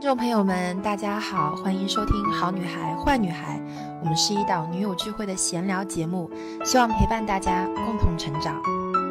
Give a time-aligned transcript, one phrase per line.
[0.00, 3.58] 听众朋友们，大家好，欢迎收听《好女孩坏女孩》，
[4.00, 6.30] 我们是一档女友聚会的闲聊节目，
[6.64, 8.58] 希望陪伴大家共同成长。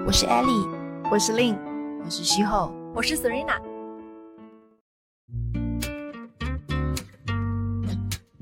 [0.08, 0.68] 我是 Ellie，
[1.12, 1.56] 我是 Lin，
[2.04, 3.60] 我是徐后，我是 Serena。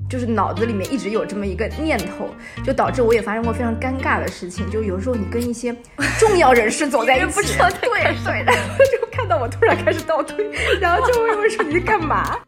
[0.08, 2.30] 就是脑子里面一直有这么一个念头，
[2.64, 4.70] 就导致我也发生过非常尴尬的事情。
[4.70, 5.76] 就有时候你跟一些
[6.18, 7.90] 重要人士走在一起，不知道对
[8.24, 8.97] 对，然后就
[9.28, 10.50] 看到我突然开始倒退，
[10.80, 12.38] 然后就问我说你在干嘛？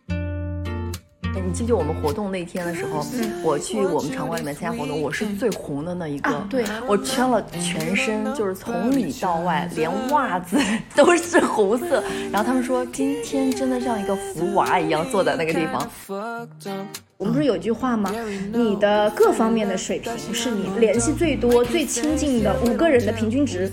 [1.34, 3.04] 你记得我们活动那天的时候，
[3.44, 6.30] 我去我们场馆里面参加活动，我是最红的那一个。
[6.48, 10.56] 对，我穿了全身，就是从里到外，连袜子
[10.96, 12.02] 都是红色。
[12.32, 15.86] 然后他们说，今天真的像一个福娃一样坐在那个地方。
[17.18, 18.10] 我们不是有句话吗？
[18.54, 23.70] 你的各方面的水平是你联系最多、最亲近的五个人的平均值。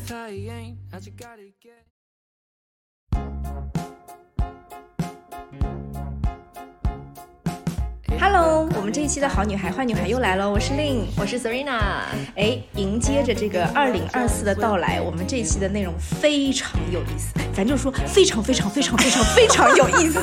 [8.29, 11.79] Hello，我们这一期的好女孩坏女孩又来了，我是 Lin，我是 Serena。
[12.35, 20.19] 哎，迎接着这个二零二四的到来，我们这一期的内容非常有意思，咱就说非常非常非常非常非常有意思。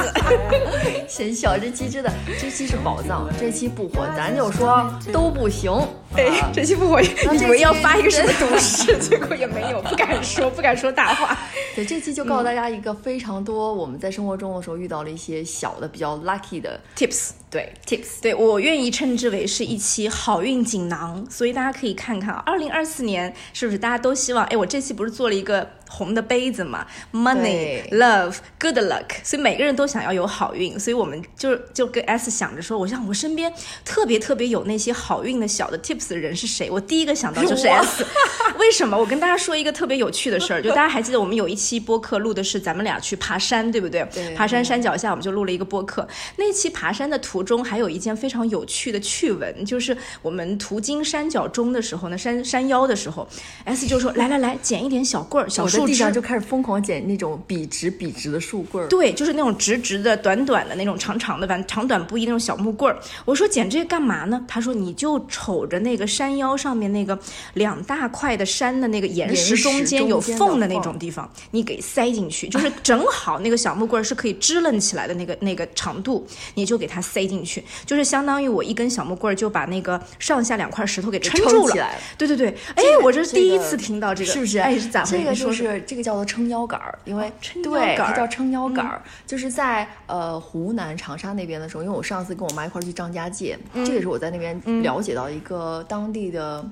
[1.08, 5.72] 显小这期真的，这期是宝藏，这期不火，咱就说都不行。
[6.16, 11.36] 哎，这期不火，以为要发一个什么毒誓，结果也没有，不敢说，不敢说大话。
[11.74, 17.30] 对，这期就告诉大家一个非常多我们在生活中的时候遇到了一些小的比较 lucky 的 tips。
[17.50, 24.44] 对，tips，对我愿意称之为是一期好运锦囊，所以大家可以看看，二零二四年是不是大家都希望？
[24.46, 33.52] 哎，我这期不是做了一个红的杯子嘛？Money, love, good luck，所以每个人都想要有好运，所以我们就就跟 S 想着说，我想我身边
[33.84, 36.68] 特别特别有那些好运的小的 tips 的人是谁？
[36.68, 38.04] 我第一个想到就是 S，
[38.58, 38.98] 为什么？
[38.98, 44.04] 我跟大家说一个特别有趣的事儿，就大家还记得我们有一期播客录的是咱们俩去爬山，对不对？
[44.12, 47.44] 对，爬山山脚下我们就录了一个播客，那期爬山的途。
[47.44, 53.28] 中还有一件非常有趣的趣闻，就是我们途经山脚中的时候呢，山山腰的时候
[53.64, 58.88] ，S 就说：“来来来，捡一点小棍儿、小树枝。”就开始疯狂捡那种笔直笔直的树棍儿。
[58.88, 62.98] 对，就是那种直直的、短短的那种长长的，反正长短不一那种小木棍儿。
[63.26, 64.42] 我说捡这个干嘛呢？
[64.48, 67.16] 他说：“你就瞅着那个山腰上面那个
[67.52, 81.90] 两大块的山的那个岩石中间有缝的那种地方，你给塞进去，就是 正好那个小木棍儿是可以支棱起来的那个那个长度，你就给它塞进。”去就是相当于我一根小木棍儿就把那个上下两块石头给撑住了。
[82.16, 84.58] 对对对，哎，我这是第一次听到这个，是不是？
[84.58, 85.18] 哎，是咋回事？
[85.18, 87.30] 这个就是这个叫做撑腰杆儿，因为
[87.62, 96.64] 对，它叫撑腰杆儿，就是在呃湖南长沙那边的时候，因为我上次跟我妈一块儿去张家界，这也是我在那边了解到一个当地的。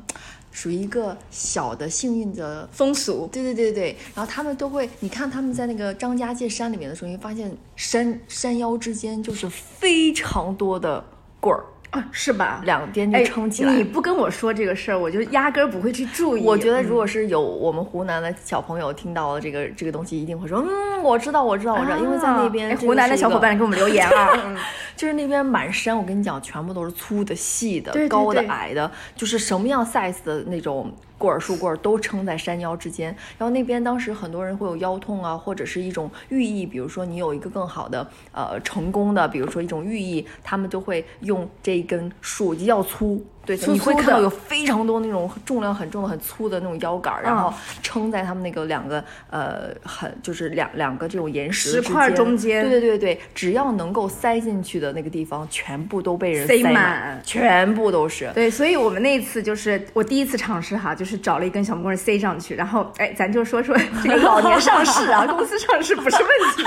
[0.54, 11.02] 属于一个小的幸运的风俗，对对对对然后他们都会，你看他们在那个张家界山里面的时候，你会发现山山腰之间就是非常多的
[11.40, 11.64] 棍儿。
[11.92, 12.60] 啊，是吧？
[12.64, 13.72] 两边就撑起来。
[13.74, 16.42] 你不跟我说这个事儿，我就压根儿不会去注意。
[16.42, 24.56] 我觉得，如果是有我们湖南的小朋友听到了这个这个东西，一定会说：“嗯，我知道，我知道，我知道。”因为在那边，湖南的小伙伴给我们留言啊，
[24.96, 30.90] 就是那边满山，我跟你讲，全部都是粗的、细的、高的、矮的，就是什么样 size 的那种。
[31.22, 43.24] 棍儿、树棍儿都撑在山腰之间，然后那边当时很多人会有腰痛啊，或者是一种寓意，比如说你有一个更好的呃成功的，比如说一种寓意，他们就会用这一根树要粗。
[43.44, 52.62] 对，你会看到有非常多那种重量很重的、很粗的那种腰杆，然后撑在他们那个两个呃很就是两两个这种岩石石块中间。
[52.62, 58.30] 对对对对，只要能够塞进去的那个地方，全部都被人塞满，全部都是。
[58.32, 66.62] 对，所以我们那次就是我第一次尝试哈，就是找了一根小木棍塞上去，然后哎，咱就说说 这个老年上市啊， 公司上市不是问题。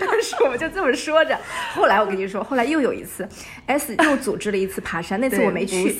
[0.00, 1.38] 当时我们就这么说着，
[1.74, 3.28] 后来我跟你说，后来又有一次
[3.66, 5.92] ，S 又组织了一次爬山，那次我没去。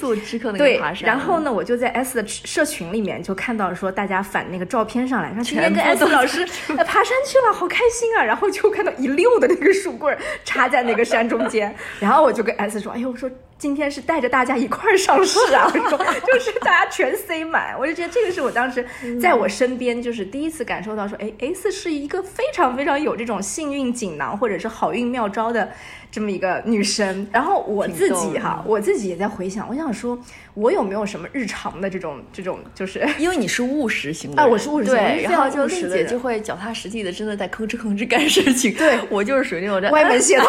[0.58, 6.44] 对，然后呢，我就在 S 的社群里面就看到说大家反那个照片上来，说今天跟 S 老师
[6.76, 8.24] 爬山去了，好开心啊！
[8.24, 13.30] 然后就看到一溜的那个树棍插在那个山中间，然后我就跟 S 说，哎呦，我说。
[13.56, 15.70] 今天是带着大家一块儿上市啊！
[15.72, 18.84] 我说就是大家全塞满，我就觉得这个是我当时
[19.22, 25.72] 在我身边就是第一次感受到说，哎，S 是一个非常非常有这种幸运锦囊或者是好运妙招的
[26.14, 27.26] 这么一个女生。
[27.32, 30.16] 然后我自己哈，我自己也在回想，我想说，
[30.54, 38.72] 我有没有什么日常的这种这种，就是 因为你是务实型的啊，我是务实型，对，然后就丽姐就会脚踏实地的，真的在吭哧吭哧干事情。
[38.74, 40.46] 对 我就是属于那种歪门邪道。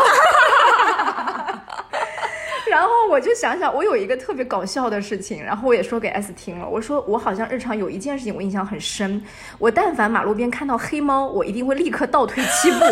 [2.70, 6.68] 然后后我就想想，我有一个特别搞笑的事情，然后我也说给 S 听了。
[6.68, 9.24] 我说我好像日常有一件事情我印象很深，
[9.60, 12.80] 我但凡马路边看到黑猫，我一定会立刻倒退七步。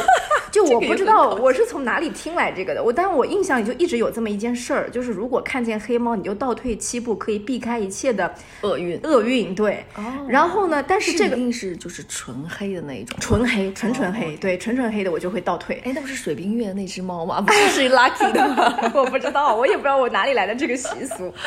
[0.53, 8.31] 就我不知道我是从哪里听来这个的，我但我印象里就一直有这么一件事儿，就是如果看见黑猫，你就倒退七步，可以避开一切的
[8.61, 8.99] 厄运。
[9.01, 9.83] 厄运对。
[9.95, 15.81] 哦然后呢，但是这个一定是就是纯黑的那一种，纯黑，纯纯黑，对，纯纯黑的我就会倒退。
[15.83, 17.41] 哎，那不是水冰月那只猫吗？
[17.45, 18.77] 不是是 Lucky 的吗？
[18.93, 21.33] 我不知道，我也不知道我哪里来的这个习俗。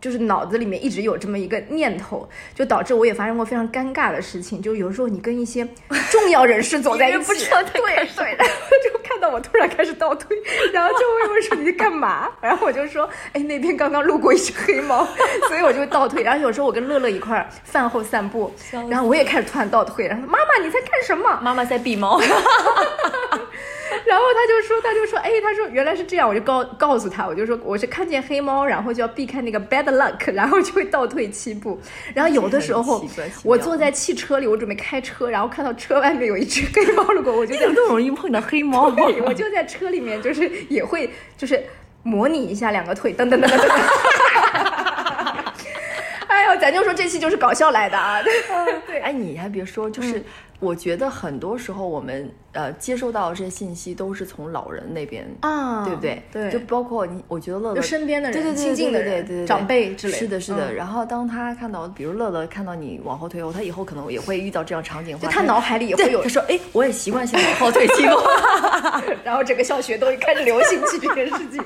[0.00, 4.62] 就是脑子里面一直有这么一个念头，就导致我也发生过非常尴尬的事情。
[4.62, 5.66] 就有时候你跟一些
[6.08, 8.54] 重要人士走在 一起，对对， 然后
[8.84, 10.36] 就看到我突然开始倒退，
[10.72, 12.30] 然后就会问说你在干嘛？
[12.40, 15.04] 然后我就说，哎，那边刚刚路过一只黑猫，
[15.48, 16.22] 所以我就倒退。
[16.22, 18.54] 然后有时候我跟乐乐一块儿饭后散步，
[18.88, 21.40] 然后我也开始突然倒退，然后妈妈你在干什么？
[21.42, 22.20] 妈妈在避猫。
[24.06, 31.80] 然后他就说，他就说，哎，他说原来是这样，我就告告诉他，我就说我是看见黑猫，然后就要避开那个 bad luck，然后就会倒退七步。
[32.14, 33.04] 然后有的时候，
[33.44, 38.92] 我坐在汽车里，我准备开车，然后看到车外面有一只黑猫路过，我就 这么容易碰到黑猫，
[39.24, 41.62] 我就在车里面，就是也会就是
[42.02, 43.68] 模拟一下两个腿，噔噔噔噔噔。
[46.28, 48.22] 哎呦，咱就说这期就是搞笑来的啊！
[48.86, 50.22] 对，哎，你还别说，就是
[50.58, 52.30] 我觉得很多时候我们。
[52.52, 56.20] 呃，接收到这些信息都是从老人那边啊，对不对？
[56.32, 60.72] 对，就包括你，我觉得乐乐身边的人、对对亲近的人、长辈之类，是的，是的。
[60.72, 66.22] 然后当他看到，比如乐乐看到你往后退后，他以后可能也会遇到这样场景，就他脑海里也会有。
[66.22, 68.16] 他说：“哎，我也习惯性往后退几步。
[69.22, 71.62] ”然后整个小学都开始流行起这件事情，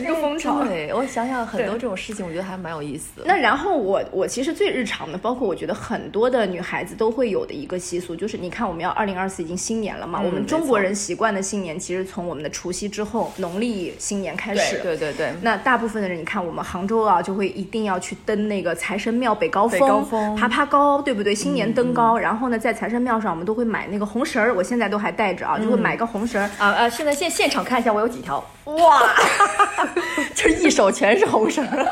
[0.00, 0.62] 一个风潮。
[0.64, 3.22] 对，我想想很多这种事情，我觉得还蛮有意思。
[3.24, 10.90] 那然后我我其实最日常的，包括我觉得很多的女孩子都会有的一个习俗，就是你看我们要二零二四已经新年了嘛，我们中国人。
[11.00, 14.78] 习惯的新年其实从我们的除夕之后，农历新年开始。
[14.82, 15.32] 对对对。
[15.40, 21.34] 那大部分的人，你看我们杭州啊，就会一定要去登那个财神庙北高峰，高峰爬爬高，对不对？
[21.34, 26.88] 新年登高，然后呢，在财神庙上，我们都会买那个红绳儿，我现在都还带着啊，就会买个红绳儿啊啊！
[26.90, 29.00] 现在现现场看一下，我有几条，哇，
[30.34, 31.86] 就一手全是红绳儿。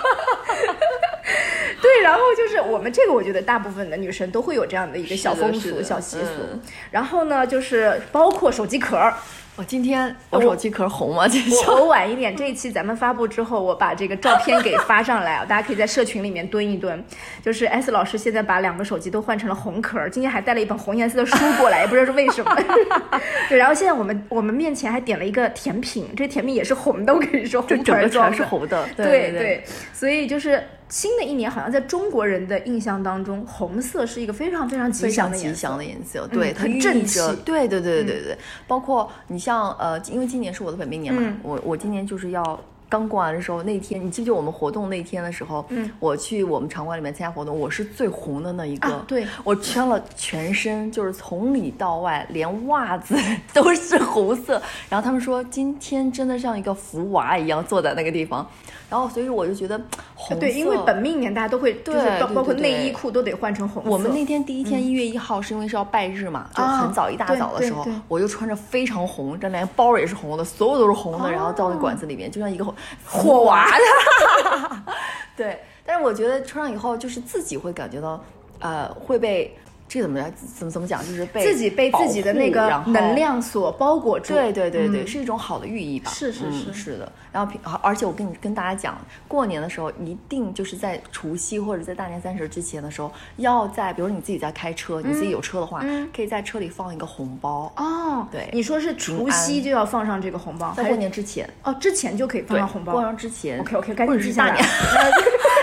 [1.99, 6.61] 对，然后就是我们这个，我觉得大部分的女生都会有这样的一个小风俗、小习俗。
[6.91, 9.13] 然后呢，就是包括手机壳。
[9.57, 11.25] 我今天我手机壳红吗？
[11.67, 17.05] 我我晚一点，这一期咱们发布之后，我把这个照片给发上来啊，大家可以在社群里面蹲一蹲。
[17.43, 22.57] 就是 S 老师现在把两个手机都换成了红壳，今天还带了一本红颜色的书过来，也不知道是为什么。
[23.51, 28.89] 对，然后现在我们我们面前还点了一个甜品，这甜品也是红的，我跟你说，红壳全是红的。
[28.97, 30.63] 对对，所以就是。
[30.89, 37.21] 新的一年好像在中国人的印象当中，红色是一个非常非常吉祥的吉祥的颜色，对，它正气。
[37.45, 42.59] 对对对对对对，包括你像呃，因为今年是我的本命年嘛，我我今年就是要。
[42.91, 53.15] 刚过完的时候，那天你记不记得我们活动那天的时候，嗯，我去我们场馆里面参加活动，我是最红的那一个，对我穿了全身，就是从里到外，连袜子
[53.53, 54.55] 都是红色。
[54.89, 58.49] 然后他们说今天真的像一个福娃一样坐在那个地方，
[58.91, 59.79] 然后所以我就觉得
[60.15, 62.01] 红色，对，因为本命年大家都会，就是
[62.35, 63.91] 包括内衣裤都得换成红色。
[63.91, 72.65] 我们那天第一天一月一号是因为是要拜日嘛，就很早一大早的时候，我就穿着非常红，这连包也是红的，所有都是红的，然后到那馆子里面就像一个。
[73.05, 74.83] 火娃的，
[75.37, 78.23] 对，但是我觉得穿上以后，就是自己会感觉到，
[78.61, 79.55] 呃，会被。
[79.89, 80.31] 这怎么样？
[80.57, 81.01] 怎么怎么讲？
[81.05, 84.35] 就是被自己被自己的那个能量所包裹住。
[84.35, 86.11] 对对对对，是一种好的寓意吧？
[86.11, 87.11] 是是是是的。
[87.31, 98.27] 然后，而且我跟你跟大家讲，过年的时候一定就是在除夕或者在大年三十之前的时候，要在比如你自己在开车，你自己有车的话，可以在车里放一个红包哦。
[98.31, 102.93] 对，你说是除夕就要放上这个红包，在过年之前哦，之前就可以放上红包。
[102.93, 104.59] 过年之前，OK OK， 赶紧记下来。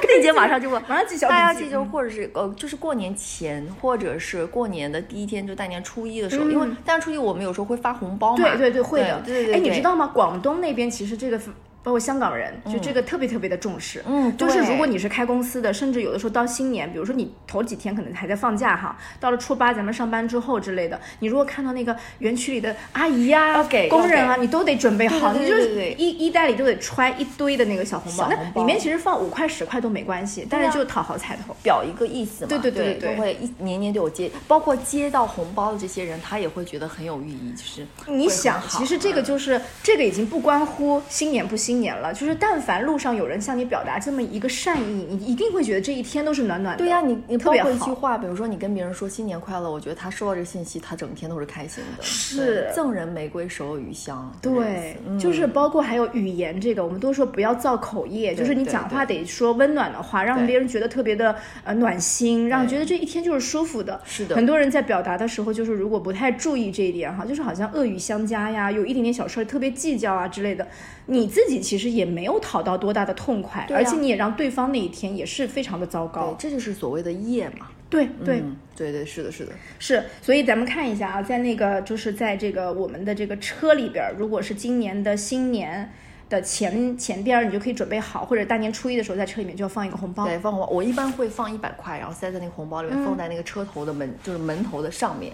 [0.08, 8.44] 那姐马上就过，马上记小大家记就或者是呃，就是过年前或者是过年的第一天，就大年初一的时候，因为大年初一我们有时候会发红包嘛。
[8.50, 9.22] 对对对，会的。
[9.26, 9.56] 对对对。
[9.56, 10.08] 哎，你知道吗？
[10.14, 11.40] 广东那边其实这个。
[11.86, 14.04] 包括香港人，就这个特别特别的重视。
[14.08, 28.28] 嗯，就是如果你是开公司的，甚至有的时候到新年，比如说你头几天可能还在放假哈，到了初八咱们上班之后之类的，你如果看到那个园区里的阿姨呀、工人啊，你都得准备好，你就是衣衣袋里都得揣一堆的那个小红包。
[28.32, 32.50] 那里面其实放五块十块都没关系，但是就讨好彩头，表一个意思嘛。
[32.50, 41.75] 对对对对，都会一年年都有接，包括接到红包的这些人，他也会觉得很有寓意，就是你想，其实这个就是这个已经不关乎新年不新。
[41.76, 46.78] 新年了，就是但凡路上有人向你表达这么一个善意，你一定会觉得这一天都是暖暖的。
[46.78, 52.04] 对呀，你你特别好一句话，比如说你跟别人说新年快乐，我觉得他收到这个信息，他整天都是开心的。
[52.04, 54.34] 是赠人玫瑰，手有余香。
[54.42, 64.00] 对，就是包括还有语言这个，我们都说不要造口业，就是你讲话得说温暖的话，让别人觉得特别的呃暖心，让觉得这一天就是舒服的。
[64.06, 70.66] 是的，很多人在表达的时候，就是如果不太注意这一点哈，就是好像恶语相加呀，有一点点小事特别计较啊之类的，
[71.08, 76.36] 你自己其实也没有讨到多大的痛快，而且你也让对方那一天也是非常的糟糕。
[76.38, 77.68] 这就是所谓的业嘛。
[77.88, 78.44] 对对
[78.76, 80.04] 对对，是的，是的，是。
[80.22, 85.94] 所以咱们看一下啊，在那个就是在这个我们的这个车里边，如果是今年的新年
[86.28, 90.26] 的前前边，你就可以准备好，或者大年初一的时候在车里面就要放一个红包。
[90.26, 90.68] 对，放红包。
[90.68, 95.32] 我一般会放一百块，然后塞在那个红包里面，放在那个车头的门，就是门头的上面，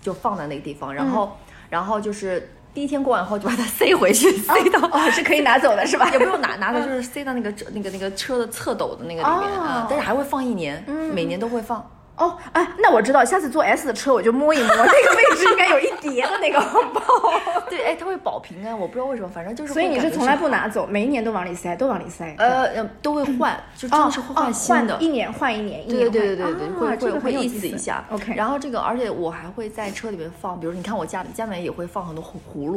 [0.00, 0.94] 就放在那个地方。
[0.94, 1.36] 然后，
[1.68, 6.08] 然后就是第一天过完后就把它塞回去， 塞到哦，是可以拿走的，是吧？
[6.12, 9.86] 也不用拿，拿走就是塞到那个那个那个车的侧斗的那个里面啊。
[9.88, 10.82] 但是还会放一年，
[11.14, 11.84] 每年都会放。
[12.20, 17.00] 哦，哎，那我知道，下次坐 S 的车我就摸一摸那个位置，应该有一叠的那个红包。
[17.70, 19.72] 对，哎，它会保平安，我不知道为什么，反正就是。
[19.72, 22.34] 所以你是从来不拿走，每一年都往里塞，都往里塞。
[22.38, 28.04] 呃，都会换，就真的是会换新的，一年换一年，一年对对对对对，会会会意思一下。
[28.10, 32.70] OK，然后这个，而且我还会在车里面放，比如你看我家里家里面也会放很多葫葫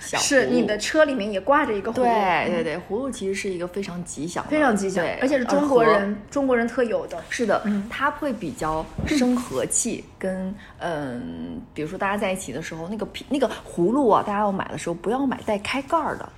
[0.00, 0.18] 芦。
[0.18, 7.22] 是你的车里面也挂着一个葫芦，对对对，葫芦其实是一个非常吉祥，非常吉祥，而且是中国人中国人特有的。
[7.28, 16.28] 是的，它会比较生和气，跟嗯，比如说大家在一起的时候，那个皮那个葫芦啊，大家要买的时候不要买带开盖儿的。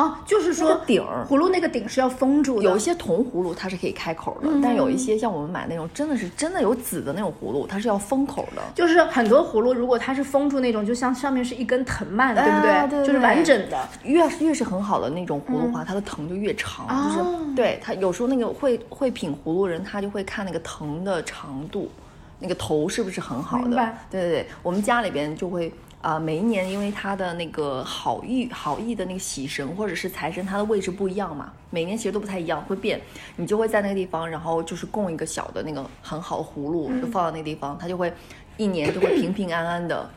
[0.00, 2.64] 哦，就是说顶葫芦那个顶是要封住的。
[2.64, 8.62] 有一些铜葫芦它是可以开口的，但有一些像我们买那种真的是真的有籽的那种葫芦，它是要封口的。
[8.74, 13.06] 就是很多葫芦如果它是封住那种，就像上面是一根藤蔓，对不对？
[13.06, 13.78] 就是完整的。
[14.04, 16.86] 越越是很好的那种葫芦话，它的藤就越长。
[17.12, 21.90] 就是对它有时候那个会会品葫芦人，他就会看那个藤的长度，
[22.38, 23.76] 那个头是不是很好的？
[24.10, 25.72] 对对对，我们家里边就会。
[26.02, 33.00] 啊，每一年因为他的那个好意好意的那个喜神或者是财神，它的位置不一样嘛，每年其实都不太一样，会变。
[33.36, 38.12] 你就会在那个地方，然后就是供一个小的那个很好的葫芦，就放到那个地方，它就会
[38.56, 40.08] 一年就会平平安安的，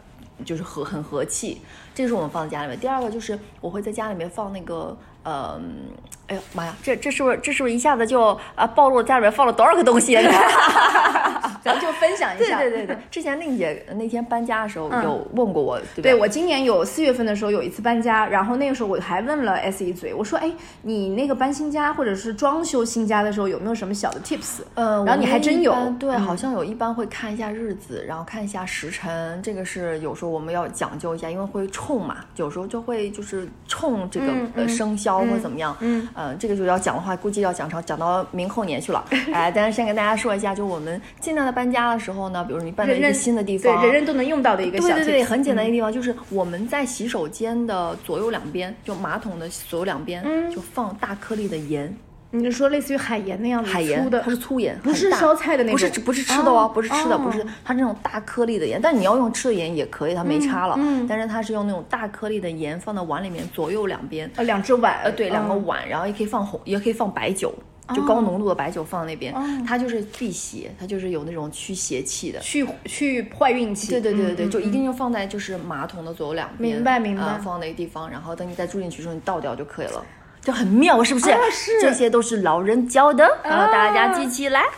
[0.45, 1.61] 就是和很和气。
[1.93, 2.79] 这是我们放在家里面。
[2.79, 4.97] 第二个就是我会在家里面放那个。
[5.25, 5.87] 嗯，
[6.27, 10.17] 哎呦妈呀，这这是不是这是不是一下子就啊暴露家里面放了多少个东西？
[11.63, 12.59] 咱就分享一下。
[12.61, 16.15] 对对对对，之前令姐那天搬家的时候有问过我，对对？
[16.15, 20.51] 我今年有四月份的时候有一次搬家，然后那个时候我还问了 S 一嘴，我说哎，
[20.81, 24.59] 你那个搬新家或者是装修新家的时候有没有什么小的 tips？
[24.75, 35.13] 嗯，然后你还真有，对，好像有一般会看一下日子，然后看一下时辰，这个是有时候我们要讲究一下，因为会冲嘛，有时候就会就是冲这个呃生肖。
[35.23, 35.73] 或怎么样？
[35.79, 39.05] 嗯，呃，这个就要讲的话，估计要讲成讲到明后年去了。
[39.31, 51.95] 哎，但是先跟大家说一下，就我们尽量的搬家的时候呢，比如你搬到一个新的地方，对，人人都能用到的一个小对对对，很简单一个地方，就是我们在洗手间的左右两边，就马桶的左右两边，就放大颗粒的盐。
[52.35, 54.19] 你是说类似于海盐那样的海盐的？
[54.21, 58.79] 它是粗盐，不是烧菜的那种，不是不是吃的哦，不是吃的，不是它那种大颗粒的盐。
[58.81, 60.73] 但你要用吃的盐也可以，它没差了。
[60.79, 67.53] 嗯，但是它是用那种大颗粒的盐放到碗里面，左右两边，呃，两只碗，呃，对，两个碗，然后也可以放红，也可以放白酒，
[67.93, 69.33] 就高浓度的白酒放那边，
[69.65, 73.91] 它就是辟邪，它就是有那种驱邪气的，去去坏运气。
[73.91, 80.03] 对对对对对，就一定要放在就是马桶的左右两边，明白明白，放那个地方，然后等你再住进去的时候，你倒掉就可以了。
[80.41, 81.27] 就很妙，是不是？
[81.51, 84.61] 是，这些都是老人教的，然后大家记起来。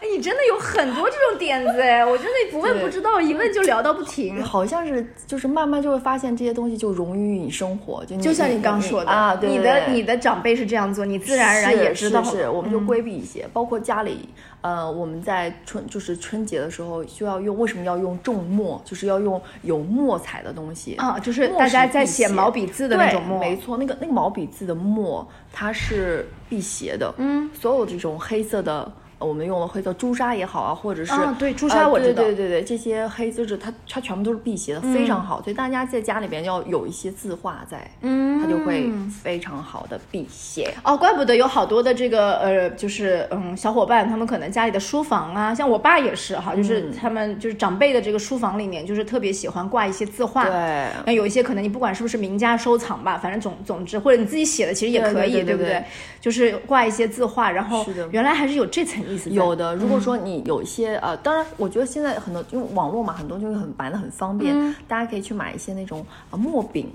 [0.00, 4.42] 你真的有很多这种点子哎，我真的不问不知道，一问就聊到不停。
[4.42, 12.22] 好像是，就是慢慢就会发现这些东西就融于你生活，就就像你刚说的啊，你的你的长辈是这样做，你自然而然也知道。
[12.22, 14.28] 是，我们就规避一些，包括家里，
[14.60, 18.80] 呃，我们在春就是春节的时候就要用，为什么要用重墨？
[18.84, 28.90] 就是要用有墨彩的东西啊，就是大家在写毛笔字的那种墨，没错，那个那个毛笔字的墨它是辟邪的，嗯，所有这种黑色的。
[29.22, 35.42] 我们用了黑色朱砂也好啊，或者是对朱砂我知道，对对对，这些黑资质它它全部都是辟邪的，非常好。
[35.42, 38.90] 所以大家在家里边要有一些字画在，嗯，它就会
[39.22, 40.72] 非常好的辟邪。
[40.82, 50.44] 哦，怪不得有好多的这个呃，就是嗯，小伙伴他们可能家里的书房啊，像我爸也是哈，就是他们就是长辈的这个书房里面，就是特别喜欢挂一些字画。
[50.44, 55.82] 对，那有一些可能你不管是不是名家收藏吧，反正总总之或者你自己写的其实也可以，对不对？
[56.20, 59.30] 就是挂一些字画，然后原来还是有这层意思。
[59.30, 66.90] 有的，如果说你有一些呃，当然，我觉得现在很多因为网络嘛，很多就会很买的很方便，大家可以去买一些那种啊墨饼。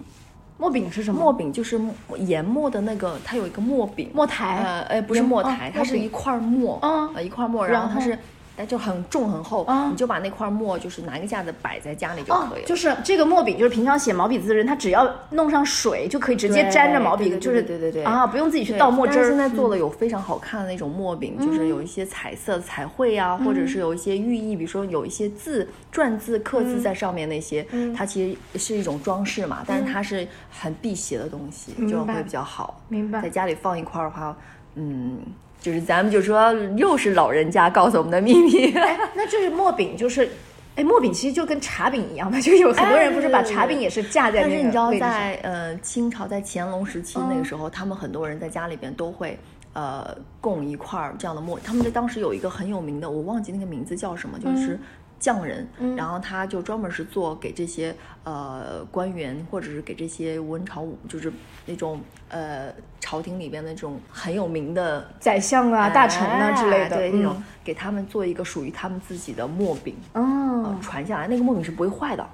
[0.57, 1.21] 墨饼是什么？
[1.21, 1.79] 墨饼就是
[2.17, 4.57] 研磨的那个，它有一个墨饼，墨台。
[4.63, 8.17] 呃，哎，不是墨台，它是一块墨，呃，一块墨，然后它是。
[8.57, 12.67] 但就很重很厚，你就把那块墨就是拿一个架子摆在家里就可以了。
[12.67, 19.29] 就是这个墨饼，就是平常写毛笔字的人，他只要弄上水就可以直接沾着毛笔，就是对对对啊，不用自己去倒墨汁儿。
[19.29, 27.63] 现在做的有非常好看的那种墨饼，就是有一些彩色彩绘啊，或者是有一些寓意，比如说有一些字篆字刻字在上面那些，
[27.95, 32.81] 它其实是一种装饰嘛，但是它是很辟邪的东西，就会比较好。
[32.87, 33.21] 明白。
[33.21, 34.35] 在家里放一块的话，
[34.73, 35.19] 嗯。
[35.59, 38.71] 就是咱们就说又是老人家告诉我们的秘密，
[39.15, 40.29] 那就是墨饼，就是
[40.75, 44.49] 哎，墨饼其实就跟茶饼一样的， 就有很多人不是把茶饼也是架在那个。
[44.49, 49.37] 但是你知道，在呃清朝在乾隆时期那个时候，他们很多人在家里边都会
[49.73, 51.59] 呃供一块这样的墨。
[51.63, 54.79] 他们在当时有一个很有名的，我忘记那个名字叫什么，就是。
[55.19, 61.31] 匠人，然后他就专门是做给这些呃官员，或者是给这些文朝武，就是
[61.65, 72.27] 那种呃朝廷里边的这种很有名的宰相啊、大臣啊之类的，对那种给他们做一个属于他们自己的墨饼，哦，传下来那个墨饼是不会坏的，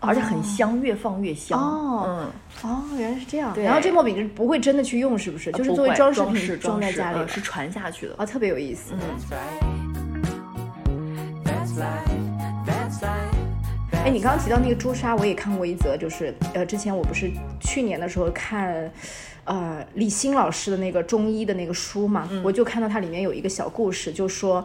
[0.00, 1.58] 而且很香，越放越香。
[1.58, 3.52] 哦，嗯，哦，原来是这样。
[3.56, 5.50] 然后这墨饼是不会真的去用，是不是？
[5.52, 8.14] 就是作为装饰品装在家里，是传下去的。
[8.16, 8.94] 啊，特别有意思。
[14.04, 18.90] 哎，你刚刚提到那个朱砂，我也看过一则，就是呃，之前我不是去年的时候看，
[19.44, 24.64] 呃，李欣老师的那个中医的那个书嘛，我就看到它里面有一个小故事，就说，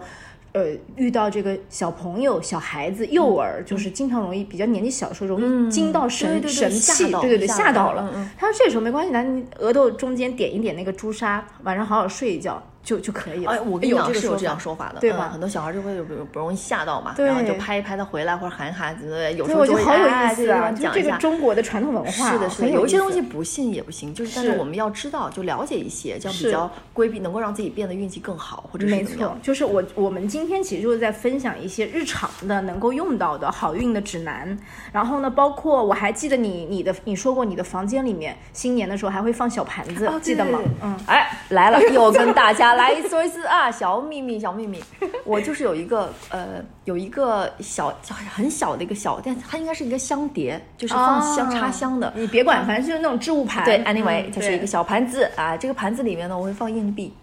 [0.53, 8.31] 呃，遇到这个小朋友、小孩子、幼儿，就是经常容易比较年纪小的时候容易惊到神神气，对对对，吓到了。
[8.37, 12.61] 他说这时候没关系，那你额头中间点一点那个朱砂，晚上好好睡一觉。
[12.83, 13.51] 就就可以了。
[13.51, 15.29] 哎，我跟你讲是有这样说法的，对吧？
[15.31, 18.95] 很多小孩就会不不容易吓到嘛，然后就拍一拍他回来或者喊一喊，
[19.35, 22.69] 有时候我觉得好有意思啊，就这个中国的传统文化，是的，是的。
[22.69, 29.37] 有一些东西不信也不行，就是但是我们要知道，就了解一些，这样比较规避，能够让自己变得运气更好，或者是没错。
[29.41, 34.57] 就是我我们今天其实就是在分享一些日常的能够用到的好运的指南。
[34.91, 40.59] 然后呢，包括我还记得你你的你说过你的房间里面新年的时候还会放小盘子，记得吗？
[40.81, 43.43] 嗯，哎，来了，又跟大家来说一次。
[43.43, 44.81] 啊，小秘密，小秘密，
[45.25, 52.11] 我就是有一个呃，有一个小小很小的一个小，但它应该是一个香碟，就是放香插香的。
[52.15, 53.63] 你别管，反正就是那种置物盘。
[53.65, 55.55] 对，anyway，就是一个小盘子啊。
[55.57, 57.13] 这个盘子里面呢，我会放硬币。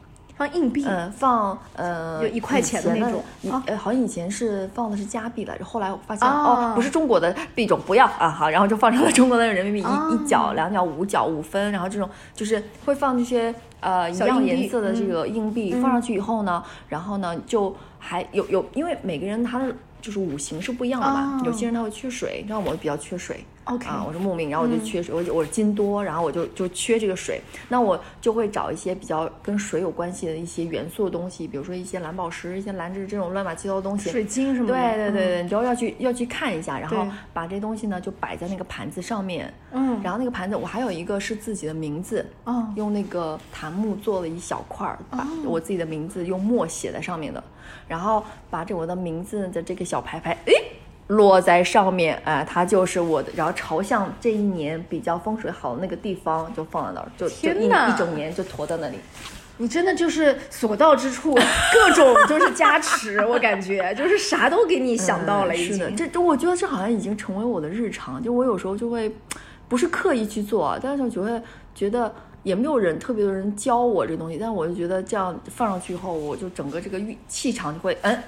[0.40, 3.22] 放硬币，嗯，放呃，有一块钱的那种，
[3.66, 19.70] 呃，好像以前是放的是加币来着，后来我发现哦，不是中国的币种，不要啊，好，然后就放成了 中国的人民币，一一角、两角、五角、五分，然后这种就是会放这些呃一样颜色的这个硬币，放上去以后呢，然后呢就还有有，因为每个人他的。
[20.02, 34.74] 就是五行是不一样的嘛，有些人他会缺水，像我比较缺水，OK 啊，我是木命，然后我就缺水，我我是金多，然后我就就缺这个水，那我就会找一些比较跟水有关系的一些元素的东西，比如说一些蓝宝石、一些蓝质这种乱七八糟的东西，水晶什么的？
[34.74, 47.42] 对对对对，你就要去要去看一下，然后把这东西呢就摆在那个盘子上面，嗯，然后那个盘子我还有一个是自己的名字，嗯，用那个檀木做了一小块儿，把我自己的名字用墨写在上面的。
[47.86, 50.52] 然后把这我的名字的这个小牌牌，哎，
[51.10, 53.30] 落在上面，哎，它就是我的。
[53.36, 58.98] 然后朝向这一年比较风水好的那个地方，就放在那儿，就就一一整年就驮在那里。
[59.58, 65.54] 你真的就是所到之处各种就是加持， 我感觉就是啥都给你想到了。
[65.54, 68.22] 是的，这这我觉得这好像已经成为我的日常。
[68.22, 69.14] 就我有时候就会
[69.68, 71.42] 不是刻意去做，但是就会
[71.74, 72.12] 觉得。
[72.42, 78.18] 也没有人特别多人教我这东西，但我就觉得这样放上去以后，我就整个这个运气场就会，嗯，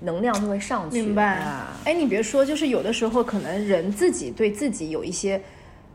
[0.00, 1.02] 能量就会上去。
[1.02, 1.42] 明白。
[1.84, 5.40] 哎，你别说，就是有的时候可能人自己对自己有一些。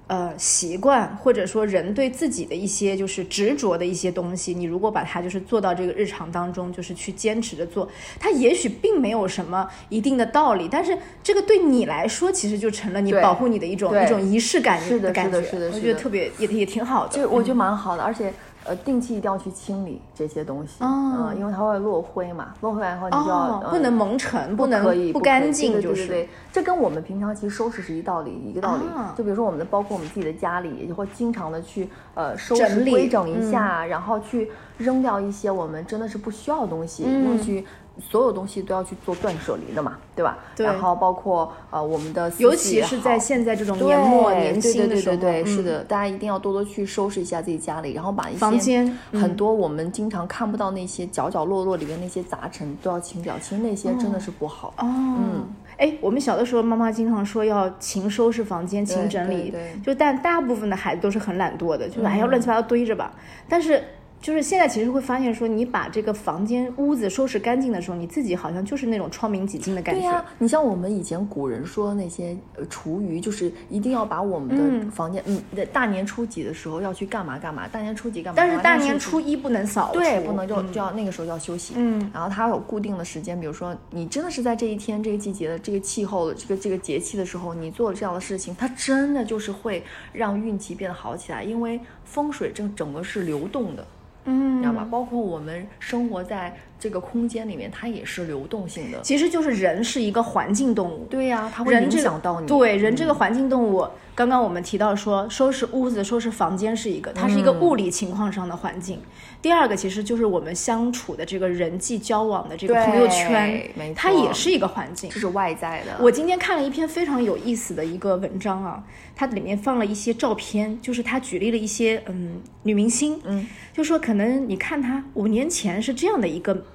[0.07, 7.87] 呃，习惯或者说人对自己的一些就是执着的一些东西，你如果把它就是做到这个日常当中，就是去坚持着做，
[8.19, 15.37] 它也许并没有什么一定的道理，但是这个对你来说，其实就成了你保护你的一种一种仪式感的感觉，
[15.73, 18.33] 我觉得特别也也挺好的，就我觉得蛮好的，而且。
[18.63, 28.83] 呃，定期一定要去清理这些东西，嗯，因为它会落灰嘛，落灰完以后你就要不能蒙尘，不能不干净，就是对，这跟我们平常其实收拾是一道理，一个道理。
[29.17, 37.65] 就比如说我们的，包括我们自己的家里，也会经常的去呃收拾规整一下，然后去扔掉一些我们真的是不需要的东西，用去
[37.99, 40.37] 所有东西都要去做断舍离的嘛，对吧？
[40.55, 40.65] 对。
[40.65, 54.73] 然后包括呃我们的，尤其是在现在这种年末年新的时候，对对对，是的，大家一定要多多去收拾一下自己家里，然后把一些房间很多我们经常看不到那些角角落落里面那些杂陈都要清掉，其实那些真的是不好。
[54.77, 54.85] 哦。
[54.85, 55.49] 嗯。
[55.77, 63.13] 哎，我们小的时候，妈妈经常说要勤收拾房间、勤整理，就但大部分的孩子都是很懒惰的，就是哎呀乱七八糟堆着吧，
[63.49, 63.83] 但是。
[64.21, 70.01] 就是现在，其实会发现说，你把这个房间、屋子收拾干净的时候，你自己好像就是那种窗明几净的感觉。
[70.01, 75.41] 对呀，你像我们以前古人说那些呃厨余，就是一定要把我们的房间，嗯，
[75.73, 78.35] 大年初几的时候要去干嘛干嘛，大年初几干嘛。
[78.37, 81.73] 但是大年初一不能扫除，对，不能就就要那个时候要休息。
[81.75, 93.83] 嗯，然后它有固定的时间，比如说你真的是在这一天、这个季节的这个气候的这个这个节气的时候，你做这样的事情，它真的就是会让运气变得好起来，因为风水这整个是流动的。
[94.25, 94.87] 嗯，你知道吗？
[94.89, 98.99] 包括我们生活在这个空间里面，它也是流动性的。
[99.01, 102.47] 其实就是人是一个环境动物，对呀，它会影响到你。
[102.47, 103.87] 对，人这个环境动物。
[104.13, 108.99] 刚刚我们提到说，收拾屋子、收拾房间是一个，它是一个物理情况上的环境。
[109.41, 113.63] 第二个其实就是我们相处的这个人际交往的这个朋友圈，
[113.95, 115.97] 它也是一个环境，这是外在的。
[115.99, 118.83] 我今天看了一篇非常有意思的一个文章啊，
[119.15, 126.65] 它里面放了一些照片，就是他举例了一些嗯女明星，嗯，就说可能你看她五年前是这样的一个。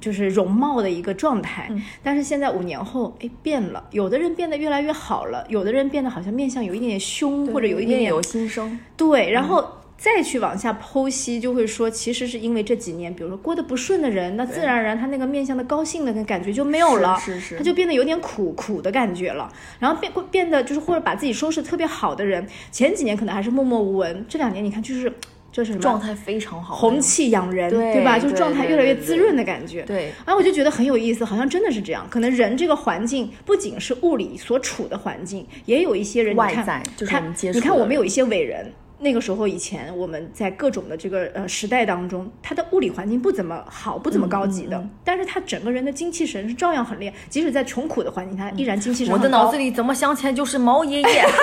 [0.00, 1.70] 就是容貌的一个状态，
[2.02, 3.84] 但是现在五年后，哎，变了。
[3.90, 8.78] 有的人变得越来越好了，有的人变得好像面相有一点点凶，或者有一点点有心生。
[8.96, 9.64] 对，然后
[9.96, 19.52] 再去往下剖析，就会说，其实是因为这几年，比如说过得不顺的人，那自然而然他那个面相的高兴的感觉就没有了，是是，他就变得有点苦苦的感觉了。
[19.78, 25.12] 然后变变得就是或者把自己收拾特别好的人，前几年可能还是默默无闻，这两年你看就是。
[25.58, 28.16] 就是状态非常好，红气养人，对吧？
[28.16, 29.82] 就是状态越来越滋润的感觉。
[29.82, 32.06] 对，然后我就觉得很有意思，好像真的是这样。
[32.08, 37.58] 可能人这个环境不仅是物理所处的环境，也有一些人外在，就是我们接触。
[37.58, 49.12] 你看，我们有一些伟人，那个时候以前我们在各种的这个呃时代当中，他的物理环境不怎么好，不怎么高级的，但是他整个人的精气神是照样很烈，即使在穷苦的环境，他依然精气神。
[49.12, 51.26] 我的脑子里怎么想起来就是毛爷爷。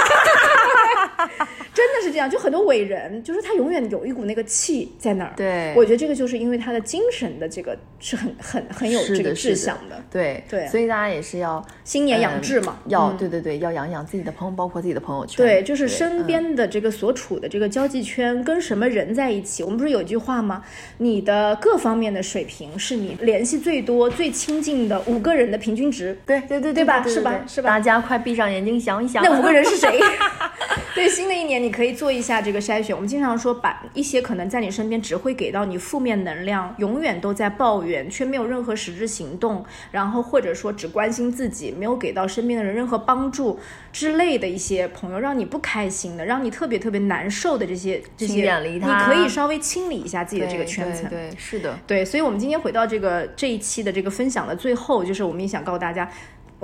[1.74, 5.34] 真的是这样，就很多伟人，就是他永远有一股那个气在那儿。
[5.36, 10.02] 对，我觉得这个就是因为他的精神的这个是很很很有这个志向的。
[10.12, 15.46] 对对，所以大家也是要新年养志嘛，要对对对，要养养自己的朋友，包括自己的朋友圈。
[15.46, 19.64] 对，就是身边的这个所处的这个交际圈，跟什么人在一起。
[19.64, 20.64] 我们不是有一句话吗？
[21.00, 26.18] 你的各方面的水平是你联系最多、最亲近的五个人的平均值。
[26.26, 27.06] 对对对对吧？
[27.06, 27.44] 是吧？
[27.48, 27.70] 是吧？
[27.70, 30.00] 大家快闭上眼睛想一想，那五个人是谁？
[30.96, 32.94] 对，新的一年你可以做一下这个筛选。
[32.94, 43.58] 我们经常说，把一些可能在你身边只会给到你负面能量，永远都在抱怨，却没有任何实质行动，然后或者说只关心自己，没有给到身边的人任何帮助
[43.94, 48.88] 之类的一些朋友，让你不开心的，让你特别特别难受的这些这些，远离他。
[48.88, 51.10] 你可以稍微清理一下自己的这个圈层。
[51.10, 52.04] 对，是的，对。
[52.04, 56.12] 所以，我们今天回到这个这一期的这个分享的最后，就是我们也想告诉大家。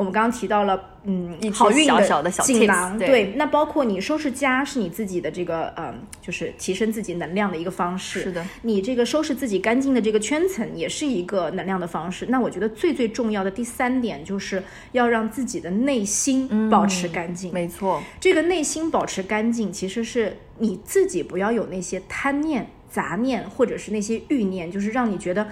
[0.02, 8.24] 我们刚刚提到了，嗯，好运的锦囊，对，那包括你收拾家是你自己的这个，嗯，就是提升自己能量的一个方式。
[8.24, 12.26] 是的，你这个收拾自己干净的这个圈层也是一个能量的方式。
[12.30, 17.54] 那我觉得最最重要的第三点就是要让自己的内心保持干净。
[17.54, 25.48] 没错，这个内心保持干净，其实是你自己不要有那些贪念、杂念，或者是那些欲念，就是让你觉得。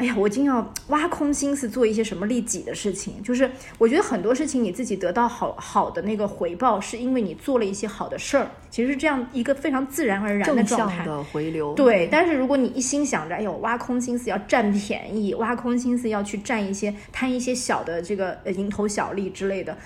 [0.00, 11.04] 哎呀，我竟要挖空心思做一些什么利己的事情，就是我觉得很多事情你自己得到好好的那个回报，是因为你做了一些好的事儿，其实是这样一个非常自然而然的状态。
[11.04, 11.74] 的回流。
[11.74, 19.76] 对，但是如果你一心想着，哎呦，挖空心思要占便宜，挖空心思要去占一些贪一些小的这个蝇头小利之类的。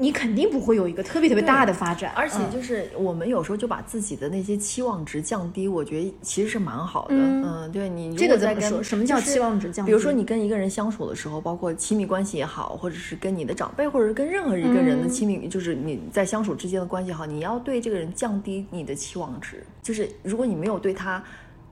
[0.00, 7.14] 你肯定不会有一个特别特别大的发展，而且就是我们有时候就把自己的那些期望值降低，我觉得其实是蛮好的。
[7.14, 8.82] 嗯，对你这个怎么说？
[8.82, 9.90] 什么叫期望值降低？
[9.90, 19.62] 比如说你跟一个人相处的时候，包括亲密关系也好，或者是跟你的长辈，或者是跟任何一个人的亲密，就是你在相处之间的关系好，你要对这个人降低你的期望值。
[19.82, 21.22] 就是如果你没有对他。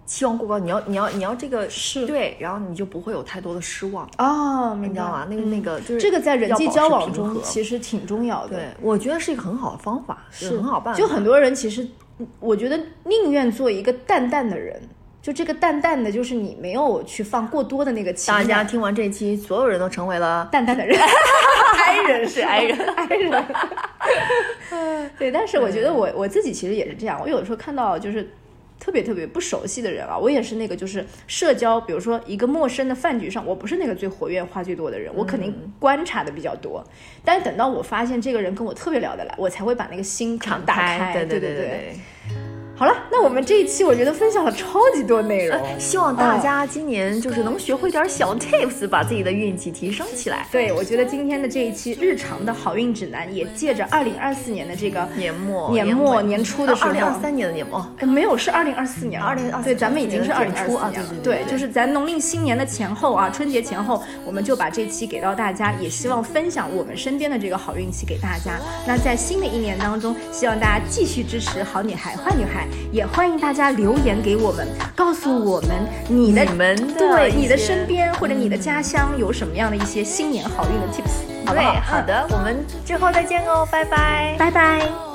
[0.09, 5.27] 期望过高，你要你要你要这个是对，然后你就不会有太多的失望哦，你知道吗？
[5.29, 8.57] 那个那个就是这个在人际交往中其实挺重要的。
[8.57, 10.95] 对，我觉得是一个很好的方法，是很好办。
[10.95, 11.87] 就很多人其实，
[12.41, 14.81] 我觉得宁愿做一个淡淡的人，
[15.21, 18.33] 就这个淡淡的，就是你没有去放过多的那个情。
[18.33, 20.99] 大家听完这期，所有人都成为了淡淡的人，
[21.85, 23.45] 爱人是爱人，爱人。
[25.19, 28.27] 对，但是我觉得我我自己其实也是这样，我有的时候看到就是。
[28.81, 36.85] 特别特别不熟悉的人啊，我也是那个就是社交，比如说一个陌生的饭局上，我不是那个最活跃、话最多的人，我肯定观察的比较多。
[37.25, 41.13] 但是等到我发现这个人跟我特别聊得来，我才会把那个心敞打开。
[41.13, 41.95] 对对对对。
[42.79, 50.47] 好了，那我们这一期我觉得分享了超级多内容，希望大家今年就是能学会点小 tips，把自己的运气提升起来。
[50.53, 68.61] 对，我觉得今天的这一期日常的好运指南，也借着二零二四年的这个年末、年末、年初的时候，二零二三年的年末，没有是二零二四年，二零二对，咱们已经是二零二四年对，就是咱农历新年的前后啊，春节前后，我们就把这期给到大家，也希望分享我们身边的这个好运气给大家。
[68.87, 73.53] 那在新的一年当中，希望大家继续支持好女孩、坏女孩，也欢迎大。
[73.59, 75.71] 家留言给我们，告诉我们
[76.07, 81.73] 你的们对你的身边或者你的家乡有什么样的一些新年好运的 tips，好不好？
[81.81, 85.08] 好的，我们之后再见哦，拜拜，拜拜。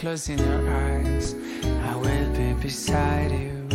[0.00, 3.68] Closing your eyes, I will be beside you.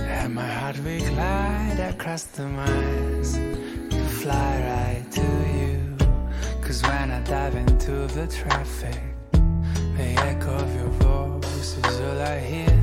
[0.00, 5.96] And my heart will glide across the miles to fly right to you.
[6.60, 9.02] Cause when I dive into the traffic,
[9.98, 12.78] the echo of your voice is all I hear.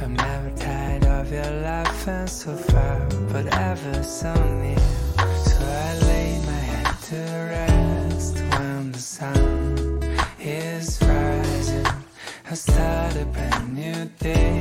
[0.00, 4.78] I'm never tired of your laughing so far, but ever so near.
[5.46, 7.16] So I lay my head to
[7.50, 7.59] rest
[14.22, 14.59] Day.